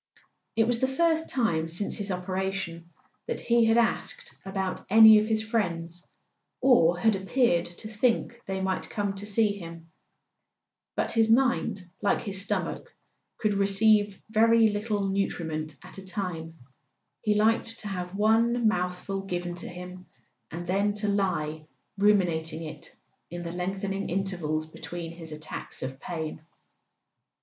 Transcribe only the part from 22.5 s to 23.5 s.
it in